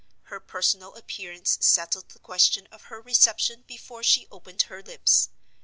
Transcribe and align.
Her 0.33 0.39
personal 0.39 0.95
appearance 0.95 1.59
settled 1.61 2.09
the 2.09 2.17
question 2.17 2.65
of 2.71 2.85
her 2.85 2.99
reception 2.99 3.65
before 3.67 4.01
she 4.01 4.27
opened 4.31 4.63
her 4.63 4.81
lips. 4.81 5.29